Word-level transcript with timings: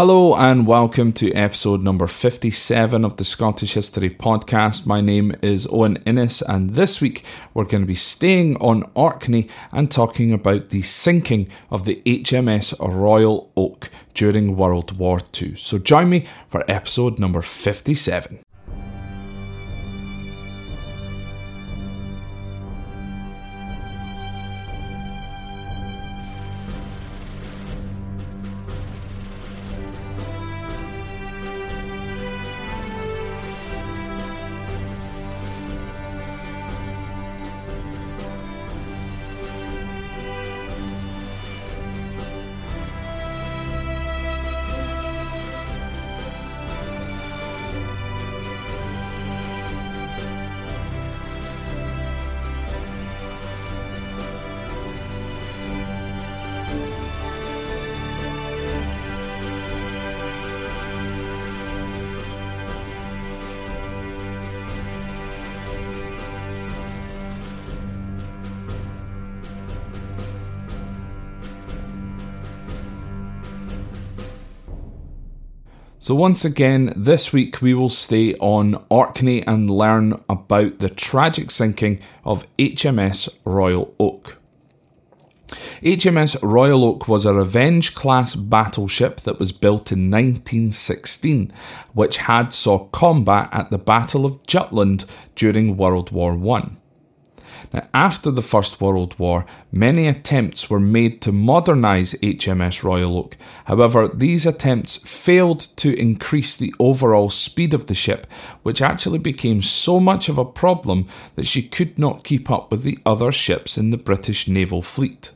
Hello 0.00 0.34
and 0.34 0.66
welcome 0.66 1.12
to 1.12 1.30
episode 1.34 1.82
number 1.82 2.06
57 2.06 3.04
of 3.04 3.18
the 3.18 3.22
Scottish 3.22 3.74
History 3.74 4.08
Podcast. 4.08 4.86
My 4.86 5.02
name 5.02 5.36
is 5.42 5.68
Owen 5.70 5.98
Innes, 6.06 6.40
and 6.40 6.70
this 6.70 7.02
week 7.02 7.22
we're 7.52 7.66
going 7.66 7.82
to 7.82 7.86
be 7.86 7.94
staying 7.94 8.56
on 8.62 8.90
Orkney 8.94 9.46
and 9.72 9.90
talking 9.90 10.32
about 10.32 10.70
the 10.70 10.80
sinking 10.80 11.50
of 11.70 11.84
the 11.84 12.00
HMS 12.06 12.74
Royal 12.80 13.52
Oak 13.58 13.90
during 14.14 14.56
World 14.56 14.96
War 14.96 15.20
II. 15.38 15.56
So 15.56 15.76
join 15.76 16.08
me 16.08 16.24
for 16.48 16.64
episode 16.66 17.18
number 17.18 17.42
57. 17.42 18.38
So, 76.02 76.14
once 76.14 76.46
again, 76.46 76.94
this 76.96 77.30
week 77.30 77.60
we 77.60 77.74
will 77.74 77.90
stay 77.90 78.34
on 78.36 78.82
Orkney 78.88 79.46
and 79.46 79.68
learn 79.68 80.18
about 80.30 80.78
the 80.78 80.88
tragic 80.88 81.50
sinking 81.50 82.00
of 82.24 82.46
HMS 82.56 83.28
Royal 83.44 83.94
Oak. 84.00 84.38
HMS 85.82 86.38
Royal 86.42 86.86
Oak 86.86 87.06
was 87.06 87.26
a 87.26 87.34
Revenge 87.34 87.94
class 87.94 88.34
battleship 88.34 89.20
that 89.20 89.38
was 89.38 89.52
built 89.52 89.92
in 89.92 90.10
1916, 90.10 91.52
which 91.92 92.16
had 92.16 92.54
saw 92.54 92.86
combat 92.86 93.50
at 93.52 93.68
the 93.68 93.76
Battle 93.76 94.24
of 94.24 94.42
Jutland 94.46 95.04
during 95.34 95.76
World 95.76 96.12
War 96.12 96.34
One. 96.34 96.79
Now, 97.72 97.86
after 97.94 98.30
the 98.30 98.42
First 98.42 98.80
World 98.80 99.18
War, 99.18 99.46
many 99.72 100.06
attempts 100.06 100.68
were 100.68 100.80
made 100.80 101.20
to 101.22 101.32
modernise 101.32 102.14
HMS 102.14 102.82
Royal 102.82 103.16
Oak. 103.16 103.36
However, 103.66 104.08
these 104.08 104.46
attempts 104.46 104.96
failed 104.96 105.60
to 105.76 105.98
increase 105.98 106.56
the 106.56 106.74
overall 106.78 107.30
speed 107.30 107.74
of 107.74 107.86
the 107.86 107.94
ship, 107.94 108.26
which 108.62 108.82
actually 108.82 109.18
became 109.18 109.62
so 109.62 110.00
much 110.00 110.28
of 110.28 110.38
a 110.38 110.44
problem 110.44 111.06
that 111.36 111.46
she 111.46 111.62
could 111.62 111.98
not 111.98 112.24
keep 112.24 112.50
up 112.50 112.70
with 112.70 112.82
the 112.82 112.98
other 113.04 113.32
ships 113.32 113.76
in 113.78 113.90
the 113.90 113.96
British 113.96 114.48
naval 114.48 114.82
fleet. 114.82 115.30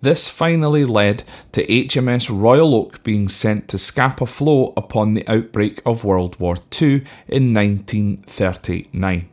This 0.00 0.28
finally 0.28 0.84
led 0.84 1.24
to 1.52 1.66
HMS 1.66 2.28
Royal 2.28 2.74
Oak 2.74 3.02
being 3.02 3.26
sent 3.26 3.68
to 3.68 3.78
Scapa 3.78 4.26
Flow 4.26 4.74
upon 4.76 5.14
the 5.14 5.26
outbreak 5.26 5.80
of 5.86 6.04
World 6.04 6.38
War 6.38 6.58
II 6.78 7.04
in 7.26 7.54
1939. 7.54 9.30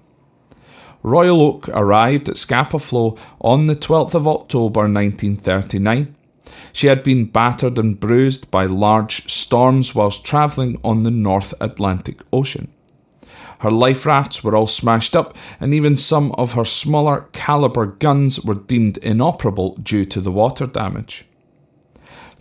Royal 1.04 1.42
Oak 1.42 1.68
arrived 1.70 2.30
at 2.30 2.38
Scapa 2.38 2.78
Flow 2.78 3.18
on 3.40 3.66
the 3.66 3.76
12th 3.76 4.14
of 4.14 4.28
October 4.28 4.82
1939. 4.82 6.16
She 6.74 6.88
had 6.88 7.04
been 7.04 7.26
battered 7.26 7.80
and 7.80 8.00
bruised 8.00 8.52
by 8.52 8.66
large 8.66 9.32
storms 9.32 9.96
whilst 9.96 10.26
travelling 10.26 10.80
on 10.84 11.04
the 11.04 11.12
North 11.12 11.54
Atlantic 11.60 12.22
Ocean. 12.32 12.72
Her 13.60 13.72
life 13.72 14.06
rafts 14.06 14.44
were 14.44 14.56
all 14.56 14.68
smashed 14.68 15.16
up, 15.16 15.36
and 15.60 15.74
even 15.74 15.96
some 15.96 16.32
of 16.34 16.54
her 16.54 16.66
smaller 16.66 17.28
caliber 17.32 17.86
guns 17.86 18.40
were 18.44 18.56
deemed 18.56 18.98
inoperable 19.00 19.76
due 19.78 20.06
to 20.06 20.22
the 20.22 20.32
water 20.32 20.68
damage. 20.68 21.26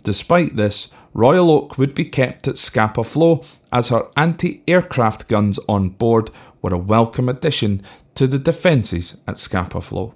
Despite 0.03 0.55
this, 0.55 0.91
Royal 1.13 1.51
Oak 1.51 1.77
would 1.77 1.93
be 1.93 2.05
kept 2.05 2.47
at 2.47 2.57
Scapa 2.57 3.03
Flow 3.03 3.43
as 3.71 3.89
her 3.89 4.07
anti 4.17 4.63
aircraft 4.67 5.27
guns 5.27 5.59
on 5.67 5.89
board 5.89 6.31
were 6.61 6.73
a 6.73 6.77
welcome 6.77 7.29
addition 7.29 7.83
to 8.15 8.27
the 8.27 8.39
defences 8.39 9.21
at 9.27 9.37
Scapa 9.37 9.81
Flow. 9.81 10.13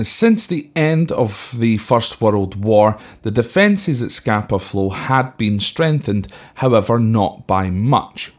Since 0.00 0.46
the 0.46 0.70
end 0.74 1.12
of 1.12 1.54
the 1.58 1.76
First 1.76 2.20
World 2.20 2.64
War, 2.64 2.98
the 3.22 3.30
defences 3.30 4.02
at 4.02 4.10
Scapa 4.10 4.58
Flow 4.58 4.88
had 4.88 5.36
been 5.36 5.60
strengthened, 5.60 6.28
however, 6.54 6.98
not 6.98 7.46
by 7.46 7.70
much. 7.70 8.32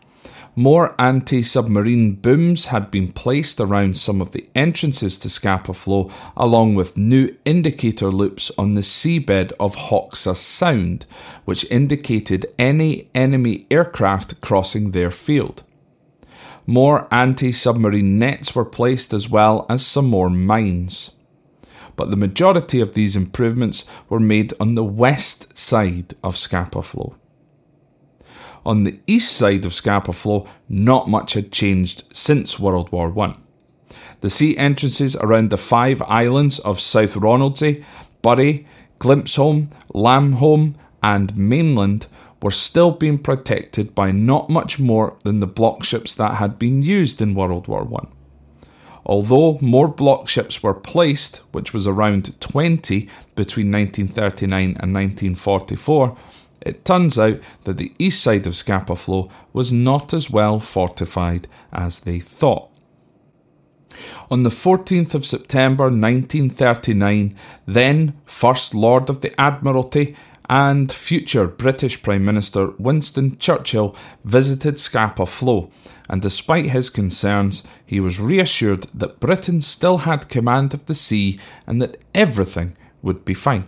More 0.55 0.93
anti 0.99 1.41
submarine 1.41 2.13
booms 2.13 2.65
had 2.65 2.91
been 2.91 3.11
placed 3.11 3.59
around 3.59 3.97
some 3.97 4.21
of 4.21 4.31
the 4.31 4.47
entrances 4.53 5.17
to 5.19 5.29
Scapa 5.29 5.73
Flow, 5.73 6.11
along 6.37 6.75
with 6.75 6.97
new 6.97 7.35
indicator 7.43 8.11
loops 8.11 8.51
on 8.57 8.75
the 8.75 8.81
seabed 8.81 9.51
of 9.59 9.75
Hoxa 9.75 10.35
Sound, 10.35 11.07
which 11.45 11.69
indicated 11.71 12.45
any 12.59 13.09
enemy 13.15 13.65
aircraft 13.71 14.41
crossing 14.41 14.91
their 14.91 15.09
field. 15.09 15.63
More 16.65 17.07
anti 17.11 17.51
submarine 17.51 18.17
nets 18.17 18.55
were 18.55 18.65
placed 18.65 19.13
as 19.13 19.29
well 19.29 19.65
as 19.69 19.85
some 19.85 20.05
more 20.05 20.29
mines. 20.29 21.15
But 21.95 22.09
the 22.09 22.17
majority 22.17 22.79
of 22.79 22.93
these 22.93 23.15
improvements 23.15 23.85
were 24.09 24.19
made 24.19 24.53
on 24.59 24.75
the 24.75 24.83
west 24.83 25.57
side 25.57 26.15
of 26.23 26.37
Scapa 26.37 26.81
Flow. 26.81 27.15
On 28.65 28.83
the 28.83 28.99
east 29.07 29.35
side 29.35 29.65
of 29.65 29.73
Scapa 29.73 30.13
Flow, 30.13 30.47
not 30.69 31.09
much 31.09 31.33
had 31.33 31.51
changed 31.51 32.15
since 32.15 32.59
World 32.59 32.91
War 32.91 33.13
I. 33.19 33.35
The 34.21 34.29
sea 34.29 34.57
entrances 34.57 35.17
around 35.17 35.49
the 35.49 35.57
five 35.57 36.01
islands 36.03 36.59
of 36.59 36.79
South 36.79 37.15
Ronaldsay, 37.15 37.83
Burray, 38.21 38.65
Glimpsholm, 38.99 39.67
Lamb 39.93 40.33
Holm, 40.33 40.75
and 41.03 41.35
Mainland 41.35 42.07
were 42.43 42.51
still 42.51 42.91
being 42.91 43.17
protected 43.17 43.95
by 43.95 44.11
not 44.11 44.49
much 44.49 44.77
more 44.77 45.15
than 45.23 45.39
the 45.39 45.47
block 45.47 45.81
ships 45.85 46.13
that 46.13 46.35
had 46.35 46.59
been 46.59 46.81
used 46.81 47.21
in 47.21 47.33
World 47.33 47.69
War 47.69 47.87
I. 47.95 48.07
Although 49.05 49.59
more 49.61 49.87
block 49.87 50.27
ships 50.27 50.61
were 50.61 50.73
placed, 50.73 51.37
which 51.53 51.73
was 51.73 51.87
around 51.87 52.37
20 52.41 53.09
between 53.35 53.71
1939 53.71 54.61
and 54.61 54.93
1944, 54.93 56.17
it 56.65 56.83
turns 56.83 57.17
out 57.17 57.39
that 57.63 57.77
the 57.77 57.93
east 57.97 58.21
side 58.21 58.45
of 58.45 58.57
Scapa 58.57 58.97
Flow 58.97 59.31
was 59.53 59.71
not 59.71 60.13
as 60.13 60.29
well 60.29 60.59
fortified 60.59 61.47
as 61.71 62.01
they 62.01 62.19
thought. 62.19 62.69
On 64.29 64.43
the 64.43 64.49
14th 64.49 65.15
of 65.15 65.25
September 65.25 65.85
1939, 65.85 67.35
then 67.65 68.13
First 68.25 68.75
Lord 68.75 69.09
of 69.09 69.21
the 69.21 69.39
Admiralty 69.39 70.17
and 70.53 70.91
future 70.91 71.47
British 71.47 72.03
Prime 72.03 72.23
Minister 72.23 72.75
Winston 72.77 73.39
Churchill 73.39 73.95
visited 74.23 74.77
Scapa 74.77 75.25
Flow, 75.25 75.71
and 76.07 76.21
despite 76.21 76.67
his 76.67 76.91
concerns, 76.91 77.63
he 77.83 77.99
was 77.99 78.19
reassured 78.19 78.83
that 78.93 79.19
Britain 79.19 79.61
still 79.61 79.99
had 79.99 80.29
command 80.29 80.75
of 80.75 80.85
the 80.85 80.93
sea 80.93 81.39
and 81.65 81.81
that 81.81 81.99
everything 82.13 82.77
would 83.01 83.25
be 83.25 83.33
fine. 83.33 83.67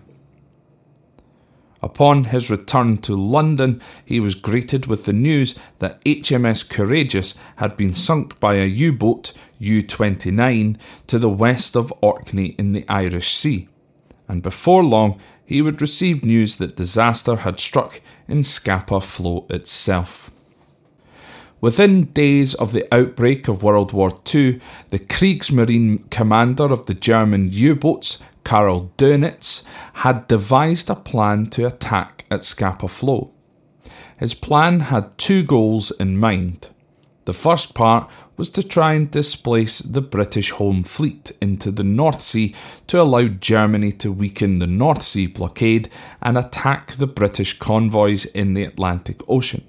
Upon 1.81 2.25
his 2.25 2.51
return 2.51 2.99
to 2.99 3.15
London, 3.15 3.81
he 4.05 4.19
was 4.19 4.35
greeted 4.35 4.85
with 4.85 5.05
the 5.05 5.13
news 5.13 5.57
that 5.79 6.05
HMS 6.05 6.69
Courageous 6.69 7.33
had 7.55 7.75
been 7.75 7.95
sunk 7.95 8.39
by 8.39 8.57
a 8.57 8.65
U 8.65 8.93
boat, 8.93 9.33
U 9.57 9.81
29, 9.81 10.77
to 11.07 11.17
the 11.17 11.29
west 11.29 11.75
of 11.75 11.91
Orkney 12.01 12.53
in 12.59 12.73
the 12.73 12.85
Irish 12.87 13.35
Sea. 13.35 13.69
And 14.27 14.41
before 14.41 14.83
long, 14.83 15.19
he 15.45 15.61
would 15.61 15.81
receive 15.81 16.25
news 16.25 16.57
that 16.57 16.75
disaster 16.75 17.37
had 17.37 17.59
struck 17.59 18.01
in 18.27 18.43
Scapa 18.43 18.99
Flow 18.99 19.45
itself. 19.49 20.31
Within 21.61 22.05
days 22.05 22.53
of 22.55 22.73
the 22.73 22.87
outbreak 22.93 23.47
of 23.47 23.63
World 23.63 23.93
War 23.93 24.11
II, 24.33 24.59
the 24.89 24.99
Kriegsmarine 24.99 26.09
commander 26.09 26.65
of 26.65 26.85
the 26.85 26.93
German 26.93 27.49
U 27.51 27.75
boats, 27.75 28.21
Karl 28.43 28.91
Dönitz, 28.97 29.65
had 29.93 30.27
devised 30.27 30.89
a 30.89 30.95
plan 30.95 31.47
to 31.47 31.65
attack 31.65 32.25
at 32.29 32.43
Scapa 32.43 32.87
Flow. 32.87 33.31
His 34.17 34.33
plan 34.33 34.81
had 34.81 35.17
two 35.17 35.43
goals 35.43 35.91
in 35.91 36.17
mind. 36.17 36.69
The 37.25 37.33
first 37.33 37.73
part 37.73 38.09
was 38.37 38.49
to 38.49 38.63
try 38.63 38.93
and 38.93 39.09
displace 39.11 39.79
the 39.79 40.01
British 40.01 40.51
Home 40.51 40.83
Fleet 40.83 41.31
into 41.41 41.71
the 41.71 41.83
North 41.83 42.21
Sea 42.21 42.53
to 42.87 43.01
allow 43.01 43.27
Germany 43.27 43.91
to 43.93 44.11
weaken 44.11 44.59
the 44.59 44.67
North 44.67 45.03
Sea 45.03 45.27
blockade 45.27 45.89
and 46.21 46.37
attack 46.37 46.91
the 46.93 47.07
British 47.07 47.57
convoys 47.57 48.25
in 48.25 48.53
the 48.53 48.63
Atlantic 48.63 49.21
Ocean. 49.29 49.63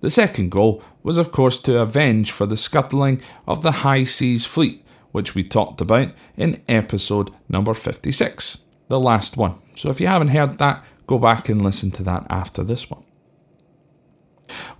The 0.00 0.10
second 0.10 0.50
goal 0.50 0.82
was, 1.02 1.16
of 1.16 1.32
course, 1.32 1.60
to 1.62 1.80
avenge 1.80 2.30
for 2.30 2.46
the 2.46 2.56
scuttling 2.56 3.20
of 3.46 3.62
the 3.62 3.72
High 3.72 4.04
Seas 4.04 4.44
Fleet, 4.44 4.84
which 5.12 5.34
we 5.34 5.42
talked 5.42 5.80
about 5.80 6.08
in 6.36 6.62
episode 6.68 7.30
number 7.48 7.74
56, 7.74 8.64
the 8.88 9.00
last 9.00 9.36
one. 9.36 9.56
So 9.74 9.90
if 9.90 10.00
you 10.00 10.06
haven't 10.06 10.28
heard 10.28 10.58
that, 10.58 10.84
go 11.06 11.18
back 11.18 11.48
and 11.48 11.60
listen 11.60 11.90
to 11.92 12.02
that 12.04 12.26
after 12.30 12.62
this 12.62 12.90
one. 12.90 13.02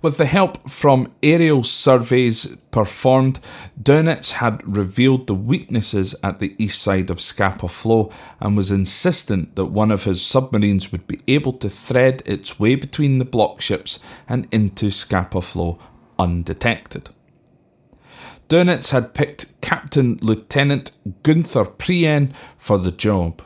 With 0.01 0.17
the 0.17 0.25
help 0.25 0.69
from 0.69 1.13
aerial 1.21 1.63
surveys 1.63 2.55
performed, 2.71 3.39
Dönitz 3.81 4.33
had 4.33 4.65
revealed 4.65 5.27
the 5.27 5.35
weaknesses 5.35 6.15
at 6.23 6.39
the 6.39 6.55
east 6.57 6.81
side 6.81 7.09
of 7.09 7.21
Scapa 7.21 7.67
Flow 7.67 8.11
and 8.39 8.57
was 8.57 8.71
insistent 8.71 9.55
that 9.55 9.65
one 9.65 9.91
of 9.91 10.05
his 10.05 10.21
submarines 10.21 10.91
would 10.91 11.07
be 11.07 11.19
able 11.27 11.53
to 11.53 11.69
thread 11.69 12.23
its 12.25 12.59
way 12.59 12.75
between 12.75 13.17
the 13.17 13.25
block 13.25 13.61
ships 13.61 13.99
and 14.27 14.47
into 14.51 14.89
Scapa 14.89 15.41
Flow 15.41 15.77
undetected. 16.17 17.09
Dönitz 18.49 18.91
had 18.91 19.13
picked 19.13 19.59
Captain 19.61 20.19
Lieutenant 20.21 20.91
Gunther 21.23 21.65
Prien 21.65 22.33
for 22.57 22.77
the 22.77 22.91
job. 22.91 23.41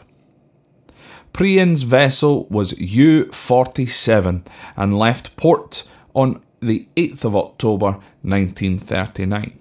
Prien's 1.31 1.83
vessel 1.83 2.47
was 2.49 2.79
U 2.79 3.25
47 3.31 4.45
and 4.77 4.97
left 4.97 5.35
port 5.35 5.83
on 6.15 6.41
the 6.61 6.87
8th 6.95 7.25
of 7.25 7.35
October 7.35 7.99
1939. 8.23 9.59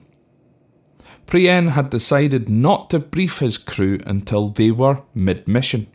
Prien 1.26 1.70
had 1.70 1.90
decided 1.90 2.48
not 2.48 2.90
to 2.90 2.98
brief 2.98 3.40
his 3.40 3.58
crew 3.58 3.98
until 4.06 4.48
they 4.48 4.70
were 4.70 5.02
mid 5.14 5.46
mission. 5.46 5.86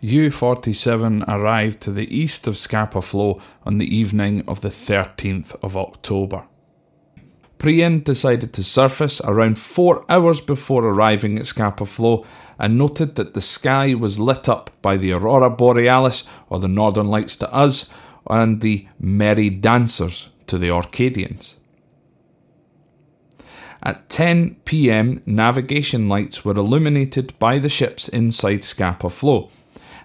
U 0.00 0.30
47 0.30 1.24
arrived 1.28 1.80
to 1.82 1.90
the 1.90 2.14
east 2.14 2.46
of 2.46 2.56
Scapa 2.56 3.02
Flow 3.02 3.40
on 3.64 3.78
the 3.78 3.94
evening 3.94 4.42
of 4.48 4.62
the 4.62 4.70
13th 4.70 5.54
of 5.62 5.76
October. 5.76 6.44
Prien 7.58 8.02
decided 8.02 8.54
to 8.54 8.64
surface 8.64 9.20
around 9.20 9.58
four 9.58 10.02
hours 10.08 10.40
before 10.40 10.82
arriving 10.82 11.38
at 11.38 11.46
Scapa 11.46 11.84
Flow 11.84 12.24
and 12.58 12.78
noted 12.78 13.16
that 13.16 13.34
the 13.34 13.42
sky 13.42 13.92
was 13.92 14.18
lit 14.18 14.48
up 14.48 14.70
by 14.80 14.96
the 14.96 15.12
aurora 15.12 15.50
borealis, 15.50 16.26
or 16.48 16.58
the 16.58 16.68
northern 16.68 17.08
lights 17.08 17.36
to 17.36 17.52
us, 17.52 17.90
and 18.30 18.60
the 18.60 18.86
merry 18.98 19.50
dancers 19.50 20.30
to 20.46 20.56
the 20.56 20.70
Orcadians. 20.70 21.56
At 23.82 24.08
10 24.10 24.56
pm, 24.64 25.22
navigation 25.24 26.08
lights 26.08 26.44
were 26.44 26.56
illuminated 26.56 27.38
by 27.38 27.58
the 27.58 27.68
ships 27.68 28.08
inside 28.08 28.62
Scapa 28.62 29.08
Flow, 29.08 29.50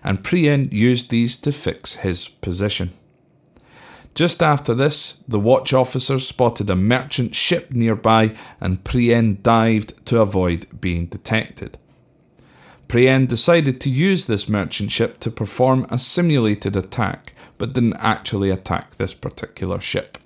and 0.03 0.23
Prien 0.23 0.71
used 0.71 1.09
these 1.09 1.35
to 1.37 1.51
fix 1.51 1.95
his 1.95 2.27
position. 2.27 2.93
Just 4.13 4.41
after 4.41 4.73
this, 4.73 5.21
the 5.27 5.41
watch 5.41 5.73
officers 5.73 6.25
spotted 6.25 6.69
a 6.69 6.75
merchant 6.75 7.35
ship 7.35 7.71
nearby, 7.71 8.33
and 8.61 8.83
Prien 8.85 9.43
dived 9.43 10.05
to 10.05 10.21
avoid 10.21 10.79
being 10.79 11.07
detected. 11.07 11.77
Prien 12.87 13.27
decided 13.27 13.81
to 13.81 13.89
use 13.89 14.25
this 14.25 14.47
merchant 14.47 14.89
ship 14.91 15.19
to 15.19 15.29
perform 15.29 15.85
a 15.89 15.99
simulated 15.99 16.77
attack, 16.77 17.33
but 17.57 17.73
didn't 17.73 17.97
actually 17.97 18.49
attack 18.49 18.95
this 18.95 19.13
particular 19.13 19.79
ship. 19.79 20.17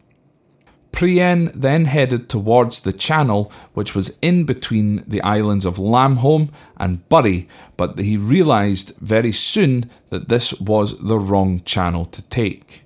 Prien 0.92 1.52
then 1.54 1.86
headed 1.86 2.28
towards 2.28 2.82
the 2.82 2.92
channel, 2.92 3.52
which 3.74 3.96
was 3.96 4.18
in 4.22 4.44
between 4.44 5.04
the 5.08 5.22
islands 5.22 5.64
of 5.64 5.80
Lamb 5.80 6.18
Holm 6.18 6.52
and 6.78 7.08
Burray, 7.10 7.48
but 7.78 8.00
he 8.00 8.18
realised 8.18 8.96
very 8.98 9.32
soon 9.32 9.90
that 10.10 10.28
this 10.28 10.60
was 10.60 11.00
the 11.00 11.20
wrong 11.20 11.62
channel 11.64 12.06
to 12.06 12.22
take. 12.24 12.84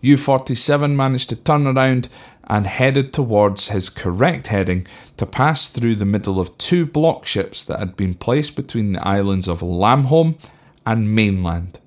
U 0.00 0.16
47 0.16 0.96
managed 0.96 1.28
to 1.28 1.36
turn 1.36 1.66
around 1.66 2.08
and 2.44 2.66
headed 2.66 3.12
towards 3.12 3.68
his 3.68 3.88
correct 3.88 4.48
heading 4.48 4.86
to 5.16 5.26
pass 5.26 5.68
through 5.68 5.94
the 5.94 6.04
middle 6.04 6.40
of 6.40 6.56
two 6.58 6.84
block 6.86 7.24
ships 7.26 7.62
that 7.64 7.78
had 7.78 7.96
been 7.96 8.14
placed 8.14 8.56
between 8.56 8.92
the 8.92 9.06
islands 9.06 9.46
of 9.46 9.62
Lamb 9.62 10.04
Holm 10.04 10.38
and 10.84 11.14
mainland. 11.14 11.78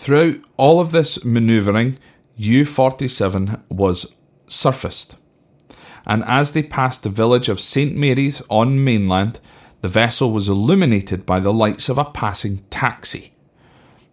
Throughout 0.00 0.36
all 0.56 0.80
of 0.80 0.92
this 0.92 1.26
manoeuvring, 1.26 1.98
U 2.36 2.64
47 2.64 3.62
was 3.68 4.16
surfaced. 4.46 5.18
And 6.06 6.24
as 6.24 6.52
they 6.52 6.62
passed 6.62 7.02
the 7.02 7.10
village 7.10 7.50
of 7.50 7.60
St. 7.60 7.94
Mary's 7.94 8.40
on 8.48 8.82
mainland, 8.82 9.40
the 9.82 9.88
vessel 9.88 10.32
was 10.32 10.48
illuminated 10.48 11.26
by 11.26 11.38
the 11.38 11.52
lights 11.52 11.90
of 11.90 11.98
a 11.98 12.06
passing 12.06 12.64
taxi. 12.70 13.34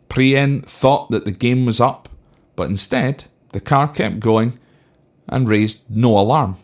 Prien 0.09 0.65
thought 0.65 1.09
that 1.09 1.23
the 1.23 1.31
game 1.31 1.65
was 1.65 1.79
up, 1.79 2.09
but 2.57 2.67
instead, 2.67 3.23
the 3.53 3.61
car 3.61 3.87
kept 3.87 4.19
going 4.19 4.59
and 5.29 5.47
raised 5.47 5.89
no 5.89 6.19
alarm. 6.19 6.57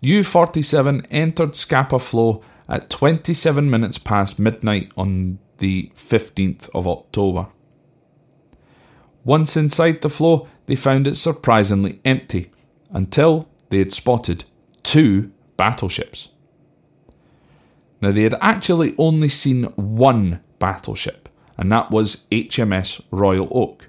U 0.00 0.22
47 0.22 1.04
entered 1.10 1.56
Scapa 1.56 1.98
Flow 1.98 2.44
at 2.68 2.90
27 2.90 3.68
minutes 3.68 3.98
past 3.98 4.38
midnight 4.38 4.92
on 4.96 5.40
the 5.58 5.90
15th 5.96 6.68
of 6.74 6.86
October. 6.86 7.48
Once 9.24 9.56
inside 9.56 10.00
the 10.00 10.08
flow, 10.08 10.46
they 10.66 10.76
found 10.76 11.06
it 11.06 11.16
surprisingly 11.16 12.00
empty 12.04 12.50
until 12.90 13.48
they 13.70 13.78
had 13.78 13.92
spotted 13.92 14.44
two 14.82 15.32
battleships. 15.56 16.28
Now, 18.00 18.12
they 18.12 18.22
had 18.22 18.36
actually 18.40 18.94
only 18.98 19.28
seen 19.28 19.64
one 19.74 20.40
battleship, 20.58 21.28
and 21.56 21.72
that 21.72 21.90
was 21.90 22.26
HMS 22.30 23.02
Royal 23.10 23.48
Oak, 23.50 23.88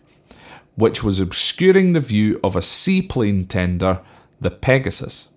which 0.75 1.03
was 1.03 1.19
obscuring 1.19 1.93
the 1.93 1.99
view 1.99 2.39
of 2.43 2.55
a 2.55 2.61
seaplane 2.61 3.45
tender, 3.45 4.01
the 4.39 4.51
Pegasus. 4.51 5.29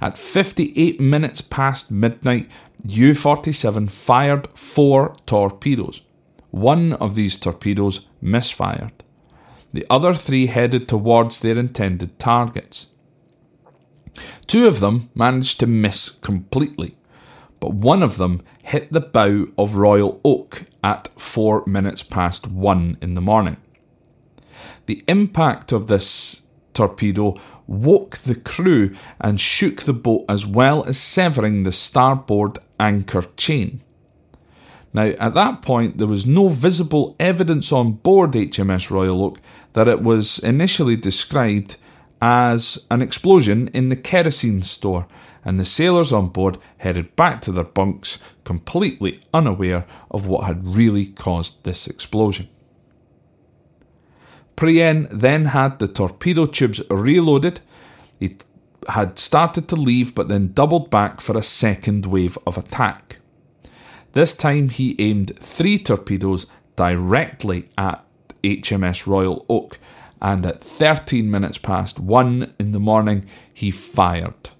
At 0.00 0.18
58 0.18 1.00
minutes 1.00 1.40
past 1.40 1.90
midnight, 1.90 2.50
U 2.86 3.14
47 3.14 3.88
fired 3.88 4.48
four 4.54 5.16
torpedoes. 5.26 6.02
One 6.50 6.92
of 6.94 7.14
these 7.14 7.36
torpedoes 7.36 8.06
misfired. 8.20 8.92
The 9.72 9.86
other 9.90 10.14
three 10.14 10.46
headed 10.46 10.88
towards 10.88 11.40
their 11.40 11.58
intended 11.58 12.18
targets. 12.18 12.88
Two 14.46 14.66
of 14.66 14.80
them 14.80 15.10
managed 15.14 15.58
to 15.60 15.66
miss 15.66 16.10
completely, 16.10 16.96
but 17.58 17.72
one 17.72 18.02
of 18.02 18.18
them 18.18 18.42
hit 18.62 18.92
the 18.92 19.00
bow 19.00 19.46
of 19.58 19.76
Royal 19.76 20.20
Oak 20.24 20.64
at 20.82 21.08
four 21.20 21.64
minutes 21.66 22.02
past 22.02 22.46
one 22.46 22.98
in 23.02 23.14
the 23.14 23.20
morning. 23.20 23.56
The 24.86 25.02
impact 25.08 25.72
of 25.72 25.86
this 25.86 26.42
torpedo 26.74 27.34
woke 27.66 28.16
the 28.18 28.34
crew 28.34 28.94
and 29.20 29.40
shook 29.40 29.82
the 29.82 29.92
boat 29.92 30.24
as 30.28 30.46
well 30.46 30.84
as 30.84 30.98
severing 30.98 31.62
the 31.62 31.72
starboard 31.72 32.58
anchor 32.78 33.24
chain. 33.36 33.80
Now, 34.92 35.06
at 35.18 35.34
that 35.34 35.60
point, 35.62 35.98
there 35.98 36.06
was 36.06 36.24
no 36.24 36.48
visible 36.48 37.16
evidence 37.18 37.72
on 37.72 37.92
board 37.92 38.32
HMS 38.32 38.90
Royal 38.90 39.24
Oak 39.24 39.38
that 39.72 39.88
it 39.88 40.02
was 40.02 40.38
initially 40.38 40.96
described 40.96 41.76
as 42.22 42.86
an 42.90 43.02
explosion 43.02 43.68
in 43.74 43.88
the 43.88 43.96
kerosene 43.96 44.62
store, 44.62 45.06
and 45.44 45.58
the 45.58 45.64
sailors 45.64 46.12
on 46.12 46.28
board 46.28 46.58
headed 46.78 47.14
back 47.16 47.40
to 47.42 47.52
their 47.52 47.64
bunks, 47.64 48.22
completely 48.44 49.20
unaware 49.34 49.84
of 50.10 50.26
what 50.26 50.44
had 50.44 50.76
really 50.76 51.06
caused 51.06 51.64
this 51.64 51.88
explosion. 51.88 52.48
Prien 54.56 55.08
then 55.10 55.46
had 55.46 55.78
the 55.78 55.88
torpedo 55.88 56.46
tubes 56.46 56.80
reloaded. 56.90 57.60
He 58.20 58.36
had 58.88 59.18
started 59.18 59.68
to 59.68 59.76
leave 59.76 60.14
but 60.14 60.28
then 60.28 60.52
doubled 60.52 60.90
back 60.90 61.20
for 61.20 61.36
a 61.36 61.42
second 61.42 62.06
wave 62.06 62.38
of 62.46 62.56
attack. 62.56 63.18
This 64.12 64.36
time 64.36 64.68
he 64.68 64.94
aimed 65.00 65.36
three 65.38 65.78
torpedoes 65.78 66.46
directly 66.76 67.68
at 67.76 68.04
HMS 68.44 69.06
Royal 69.06 69.44
Oak, 69.48 69.78
and 70.20 70.46
at 70.46 70.62
13 70.62 71.30
minutes 71.30 71.58
past 71.58 71.98
one 71.98 72.54
in 72.58 72.72
the 72.72 72.80
morning, 72.80 73.26
he 73.52 73.70
fired. 73.70 74.50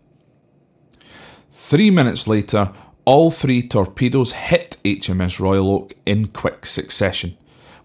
Three 1.53 1.91
minutes 1.91 2.27
later, 2.27 2.73
all 3.05 3.31
three 3.31 3.63
torpedoes 3.63 4.33
hit 4.33 4.77
HMS 4.85 5.39
Royal 5.39 5.71
Oak 5.71 5.95
in 6.05 6.29
quick 6.29 6.67
succession, 6.67 7.37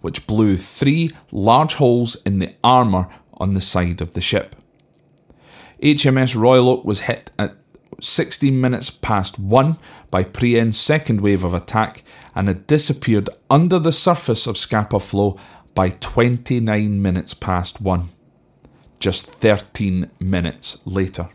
which 0.01 0.27
blew 0.27 0.57
three 0.57 1.09
large 1.31 1.75
holes 1.75 2.15
in 2.23 2.39
the 2.39 2.53
armour 2.63 3.07
on 3.33 3.53
the 3.53 3.61
side 3.61 4.01
of 4.01 4.13
the 4.13 4.21
ship. 4.21 4.55
HMS 5.81 6.35
Royal 6.35 6.69
Oak 6.69 6.85
was 6.85 7.01
hit 7.01 7.31
at 7.39 7.55
16 8.01 8.59
minutes 8.59 8.89
past 8.89 9.39
1 9.39 9.77
by 10.11 10.23
Prien's 10.23 10.79
second 10.79 11.21
wave 11.21 11.43
of 11.43 11.53
attack 11.53 12.03
and 12.35 12.47
had 12.47 12.67
disappeared 12.67 13.29
under 13.49 13.79
the 13.79 13.91
surface 13.91 14.47
of 14.47 14.57
Scapa 14.57 14.99
Flow 14.99 15.37
by 15.75 15.89
29 15.89 17.01
minutes 17.01 17.33
past 17.33 17.81
1, 17.81 18.09
just 18.99 19.25
13 19.25 20.09
minutes 20.19 20.79
later. 20.85 21.29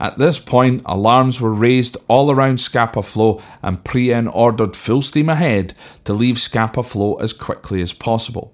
At 0.00 0.18
this 0.18 0.38
point, 0.38 0.82
alarms 0.86 1.40
were 1.40 1.52
raised 1.52 1.96
all 2.06 2.30
around 2.30 2.60
Scapa 2.60 3.02
Flow, 3.02 3.40
and 3.62 3.82
Prien 3.82 4.30
ordered 4.32 4.76
full 4.76 5.02
steam 5.02 5.28
ahead 5.28 5.74
to 6.04 6.12
leave 6.12 6.38
Scapa 6.38 6.82
Flow 6.82 7.14
as 7.14 7.32
quickly 7.32 7.82
as 7.82 7.92
possible. 7.92 8.52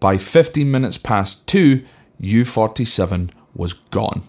By 0.00 0.18
15 0.18 0.68
minutes 0.70 0.98
past 0.98 1.46
2, 1.48 1.84
U 2.18 2.44
47 2.44 3.30
was 3.54 3.74
gone. 3.74 4.22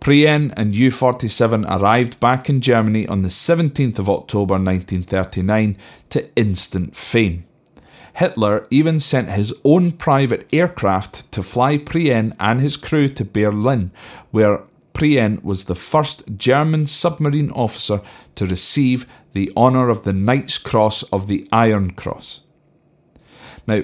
Prien 0.00 0.52
and 0.56 0.74
U 0.74 0.90
47 0.90 1.66
arrived 1.66 2.18
back 2.20 2.48
in 2.48 2.62
Germany 2.62 3.06
on 3.06 3.20
the 3.20 3.28
17th 3.28 3.98
of 3.98 4.08
October 4.08 4.54
1939 4.54 5.76
to 6.08 6.36
instant 6.36 6.96
fame. 6.96 7.44
Hitler 8.14 8.66
even 8.70 8.98
sent 8.98 9.30
his 9.30 9.54
own 9.64 9.92
private 9.92 10.48
aircraft 10.52 11.30
to 11.32 11.42
fly 11.42 11.78
Prien 11.78 12.34
and 12.38 12.60
his 12.60 12.76
crew 12.76 13.08
to 13.08 13.24
Berlin, 13.24 13.90
where 14.30 14.62
Prien 14.94 15.42
was 15.42 15.64
the 15.64 15.74
first 15.74 16.36
German 16.36 16.86
submarine 16.86 17.50
officer 17.52 18.02
to 18.34 18.46
receive 18.46 19.06
the 19.32 19.52
honour 19.56 19.88
of 19.88 20.02
the 20.02 20.12
Knight's 20.12 20.58
Cross 20.58 21.04
of 21.04 21.26
the 21.26 21.48
Iron 21.52 21.92
Cross. 21.92 22.40
Now, 23.66 23.82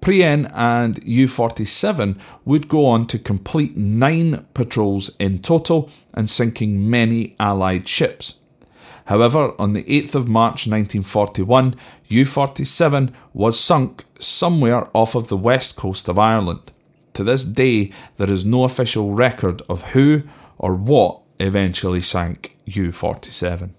Prien 0.00 0.50
and 0.54 1.02
U 1.04 1.28
47 1.28 2.20
would 2.44 2.68
go 2.68 2.86
on 2.86 3.06
to 3.08 3.18
complete 3.18 3.76
nine 3.76 4.46
patrols 4.54 5.14
in 5.18 5.40
total 5.40 5.90
and 6.14 6.28
sinking 6.30 6.88
many 6.88 7.34
Allied 7.38 7.88
ships. 7.88 8.37
However, 9.08 9.54
on 9.58 9.72
the 9.72 9.84
8th 9.84 10.14
of 10.14 10.28
March 10.28 10.66
1941, 10.66 11.76
U 12.08 12.26
47 12.26 13.14
was 13.32 13.58
sunk 13.58 14.04
somewhere 14.18 14.94
off 14.94 15.14
of 15.14 15.28
the 15.28 15.36
west 15.36 15.76
coast 15.76 16.10
of 16.10 16.18
Ireland. 16.18 16.72
To 17.14 17.24
this 17.24 17.42
day, 17.44 17.90
there 18.18 18.30
is 18.30 18.44
no 18.44 18.64
official 18.64 19.14
record 19.14 19.62
of 19.66 19.92
who 19.92 20.24
or 20.58 20.74
what 20.74 21.22
eventually 21.40 22.02
sank 22.02 22.58
U 22.66 22.92
47. 22.92 23.74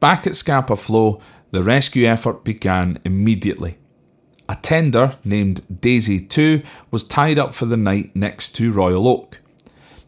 Back 0.00 0.26
at 0.26 0.34
Scapa 0.34 0.74
Flow, 0.74 1.20
the 1.52 1.62
rescue 1.62 2.08
effort 2.08 2.42
began 2.42 2.98
immediately. 3.04 3.78
A 4.48 4.56
tender 4.56 5.16
named 5.24 5.80
Daisy 5.80 6.18
2 6.18 6.60
was 6.90 7.04
tied 7.04 7.38
up 7.38 7.54
for 7.54 7.66
the 7.66 7.76
night 7.76 8.16
next 8.16 8.56
to 8.56 8.72
Royal 8.72 9.06
Oak. 9.06 9.40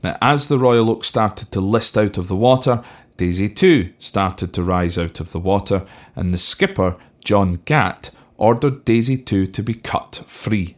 Now, 0.02 0.16
as 0.20 0.48
the 0.48 0.58
Royal 0.58 0.90
Oak 0.90 1.04
started 1.04 1.50
to 1.52 1.60
list 1.60 1.96
out 1.96 2.18
of 2.18 2.28
the 2.28 2.36
water, 2.36 2.82
Daisy 3.16 3.48
2 3.48 3.92
started 3.98 4.52
to 4.52 4.62
rise 4.62 4.98
out 4.98 5.20
of 5.20 5.32
the 5.32 5.40
water, 5.40 5.86
and 6.14 6.32
the 6.32 6.38
skipper, 6.38 6.96
John 7.24 7.60
Gatt, 7.64 8.10
ordered 8.36 8.84
Daisy 8.84 9.16
2 9.16 9.46
to 9.46 9.62
be 9.62 9.74
cut 9.74 10.22
free. 10.26 10.76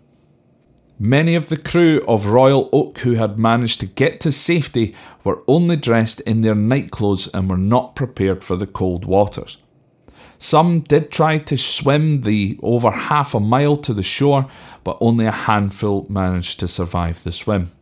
Many 1.01 1.37
of 1.37 1.49
the 1.49 1.57
crew 1.57 2.03
of 2.09 2.27
Royal 2.27 2.69
Oak 2.73 2.99
who 2.99 3.15
had 3.15 3.39
managed 3.39 3.79
to 3.81 3.87
get 3.87 4.21
to 4.21 4.33
safety 4.33 4.95
were 5.23 5.43
only 5.47 5.77
dressed 5.77 6.21
in 6.23 6.41
their 6.41 6.57
nightclothes 6.57 7.29
and 7.29 7.49
were 7.49 7.57
not 7.57 7.95
prepared 7.95 8.43
for 8.43 8.57
the 8.57 8.67
cold 8.67 9.05
waters. 9.05 9.59
Some 10.39 10.81
did 10.81 11.11
try 11.11 11.39
to 11.39 11.57
swim 11.57 12.23
the 12.23 12.59
over 12.63 12.91
half 12.91 13.35
a 13.35 13.41
mile 13.41 13.77
to 13.79 13.93
the 13.93 14.03
shore, 14.03 14.49
but 14.83 14.99
only 15.01 15.27
a 15.27 15.33
handful 15.33 16.07
managed 16.09 16.61
to 16.61 16.69
survive 16.69 17.23
the 17.23 17.33
swim. 17.33 17.73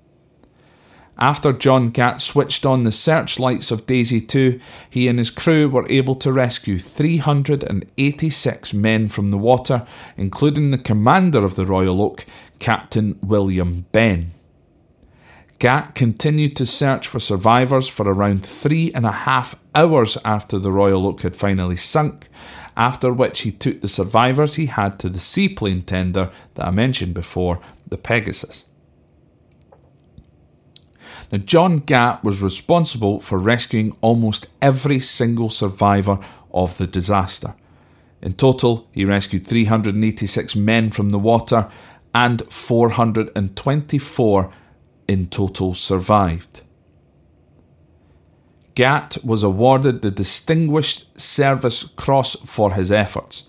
After 1.19 1.55
John 1.55 1.89
Gatt 1.89 2.21
switched 2.21 2.67
on 2.67 2.85
the 2.85 2.93
searchlights 2.93 3.71
of 3.71 3.87
Daisy 3.87 4.21
2, 4.21 4.61
he 4.91 5.09
and 5.09 5.19
his 5.19 5.31
crew 5.31 5.67
were 5.67 5.89
able 5.89 6.15
to 6.17 6.31
rescue 6.31 6.79
386 6.79 8.75
men 8.75 9.09
from 9.09 9.31
the 9.31 9.39
water, 9.39 9.87
including 10.19 10.71
the 10.71 10.79
commander 10.79 11.43
of 11.43 11.55
the 11.55 11.65
Royal 11.65 12.03
Oak, 12.03 12.27
Captain 12.59 13.19
William 13.23 13.87
Benn. 13.93 14.33
Gatt 15.59 15.95
continued 15.95 16.55
to 16.57 16.67
search 16.67 17.09
for 17.09 17.19
survivors 17.19 17.89
for 17.89 18.07
around 18.07 18.45
three 18.45 18.93
and 18.93 19.07
a 19.07 19.13
half 19.13 19.55
hours 19.75 20.19
after 20.23 20.59
the 20.59 20.71
Royal 20.71 21.07
Oak 21.07 21.23
had 21.23 21.35
finally 21.35 21.77
sunk, 21.77 22.29
after 22.77 23.11
which 23.11 23.41
he 23.41 23.53
took 23.53 23.81
the 23.81 23.89
survivors 23.89 24.57
he 24.57 24.67
had 24.67 24.99
to 24.99 25.09
the 25.09 25.19
seaplane 25.19 25.81
tender 25.81 26.31
that 26.57 26.67
I 26.67 26.71
mentioned 26.71 27.15
before, 27.15 27.63
the 27.89 27.97
Pegasus. 27.97 28.67
Now, 31.33 31.39
John 31.39 31.81
Gatt 31.81 32.23
was 32.23 32.41
responsible 32.41 33.21
for 33.21 33.39
rescuing 33.39 33.97
almost 34.01 34.47
every 34.63 35.01
single 35.01 35.51
survivor 35.51 36.21
of 36.53 36.79
the 36.79 36.87
disaster. 36.87 37.55
In 38.23 38.35
total, 38.35 38.89
he 38.93 39.05
rescued 39.05 39.47
386 39.47 40.57
men 40.57 40.91
from 40.91 41.11
the 41.11 41.19
water 41.19 41.69
and 42.15 42.43
424 42.51 44.53
in 45.09 45.27
total 45.27 45.75
survived. 45.75 46.63
Gatt 48.75 49.19
was 49.25 49.43
awarded 49.43 50.03
the 50.03 50.11
Distinguished 50.11 51.21
Service 51.21 51.85
Cross 51.85 52.37
for 52.45 52.75
his 52.75 52.93
efforts, 52.93 53.49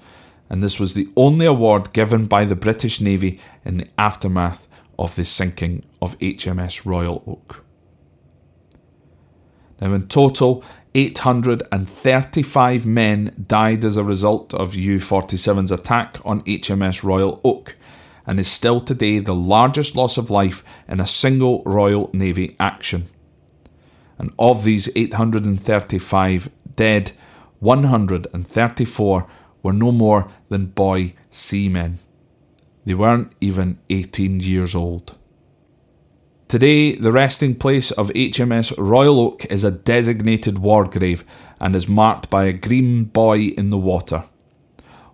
and 0.50 0.64
this 0.64 0.80
was 0.80 0.94
the 0.94 1.10
only 1.18 1.46
award 1.46 1.92
given 1.92 2.28
by 2.28 2.46
the 2.46 2.56
British 2.56 3.02
Navy 3.02 3.40
in 3.66 3.78
the 3.78 3.88
aftermath 3.98 4.68
of 4.98 5.16
the 5.16 5.26
sinking 5.26 5.84
of 6.02 6.18
HMS 6.20 6.86
Royal 6.86 7.24
Oak. 7.28 7.67
Now, 9.80 9.94
in 9.94 10.08
total, 10.08 10.64
835 10.96 12.86
men 12.86 13.36
died 13.48 13.86
as 13.86 13.98
a 13.98 14.04
result 14.04 14.54
of 14.54 14.74
U 14.74 14.98
47's 14.98 15.72
attack 15.72 16.18
on 16.26 16.42
HMS 16.42 17.04
Royal 17.04 17.40
Oak, 17.44 17.76
and 18.26 18.40
is 18.40 18.48
still 18.48 18.82
today 18.82 19.20
the 19.20 19.36
largest 19.36 19.96
loss 19.96 20.18
of 20.18 20.32
life 20.32 20.64
in 20.88 21.00
a 21.00 21.06
single 21.08 21.62
Royal 21.66 22.10
Navy 22.14 22.56
action. 22.60 23.08
And 24.18 24.34
of 24.40 24.64
these 24.64 24.90
835 24.96 26.50
dead, 26.76 27.12
134 27.60 29.28
were 29.64 29.74
no 29.74 29.92
more 29.92 30.28
than 30.50 30.66
boy 30.68 31.14
seamen. 31.30 32.00
They 32.86 32.96
weren't 32.96 33.32
even 33.40 33.80
18 33.90 34.40
years 34.40 34.74
old. 34.74 35.16
Today, 36.48 36.96
the 36.96 37.12
resting 37.12 37.56
place 37.56 37.92
of 37.92 38.08
HMS 38.12 38.74
Royal 38.78 39.20
Oak 39.20 39.44
is 39.52 39.66
a 39.66 39.72
designated 39.72 40.60
war 40.60 40.86
grave 40.86 41.26
and 41.60 41.76
is 41.76 41.90
marked 41.90 42.30
by 42.30 42.46
a 42.46 42.54
green 42.54 43.04
buoy 43.04 43.48
in 43.48 43.70
the 43.70 43.78
water. 43.78 44.24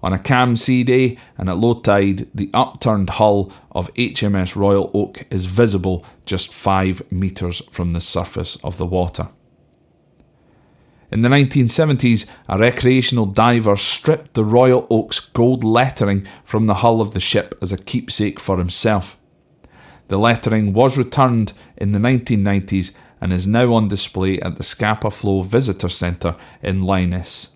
On 0.04 0.14
a 0.14 0.20
calm 0.20 0.56
sea 0.56 0.84
day 0.84 1.18
and 1.36 1.50
at 1.50 1.58
low 1.58 1.74
tide, 1.74 2.28
the 2.36 2.52
upturned 2.54 3.10
hull 3.10 3.52
of 3.72 3.92
HMS 3.96 4.56
Royal 4.56 4.92
Oak 4.94 5.26
is 5.32 5.46
visible 5.46 6.06
just 6.28 6.54
five 6.54 7.02
metres 7.12 7.64
from 7.72 7.92
the 7.92 8.02
surface 8.02 8.56
of 8.58 8.78
the 8.78 8.86
water. 8.86 9.30
In 11.12 11.22
the 11.22 11.30
1970s, 11.30 12.30
a 12.48 12.60
recreational 12.60 13.26
diver 13.26 13.76
stripped 13.76 14.36
the 14.36 14.46
Royal 14.46 14.86
Oak's 14.92 15.20
gold 15.20 15.64
lettering 15.64 16.28
from 16.44 16.68
the 16.68 16.76
hull 16.76 17.02
of 17.02 17.16
the 17.16 17.20
ship 17.20 17.58
as 17.60 17.72
a 17.72 17.78
keepsake 17.78 18.40
for 18.40 18.60
himself. 18.60 19.18
The 20.08 20.18
lettering 20.18 20.74
was 20.74 20.98
returned 20.98 21.54
in 21.78 21.92
the 21.92 22.00
1990s 22.00 22.96
and 23.22 23.32
is 23.32 23.48
now 23.48 23.74
on 23.74 23.88
display 23.88 24.40
at 24.42 24.58
the 24.58 24.64
Scapa 24.64 25.12
Flow 25.12 25.44
Visitor 25.44 25.90
Centre 25.90 26.36
in 26.62 26.84
Lyness 26.84 27.54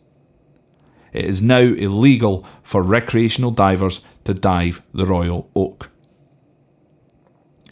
it 1.18 1.25
is 1.25 1.42
now 1.42 1.60
illegal 1.60 2.46
for 2.62 2.84
recreational 2.84 3.51
divers 3.51 4.06
to 4.25 4.34
dive 4.34 4.82
the 4.94 5.06
Royal 5.06 5.50
Oak. 5.56 5.89